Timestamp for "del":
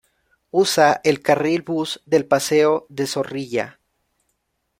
2.07-2.25